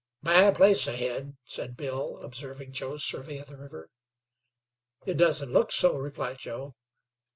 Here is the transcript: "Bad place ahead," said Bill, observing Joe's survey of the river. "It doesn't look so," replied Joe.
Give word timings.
"Bad 0.23 0.55
place 0.55 0.87
ahead," 0.87 1.37
said 1.43 1.77
Bill, 1.77 2.17
observing 2.23 2.71
Joe's 2.71 3.03
survey 3.03 3.37
of 3.37 3.45
the 3.45 3.55
river. 3.55 3.91
"It 5.05 5.15
doesn't 5.17 5.53
look 5.53 5.71
so," 5.71 5.95
replied 5.95 6.39
Joe. 6.39 6.73